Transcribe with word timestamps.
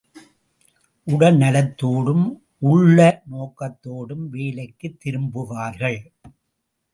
உடல் 1.03 1.37
நலத்தோடும் 1.37 2.25
உள்ள 2.57 3.21
ஊக்கத்தோடும் 3.31 4.25
வேலைக்குத் 4.29 4.97
திரும்புவார்கள். 5.05 5.99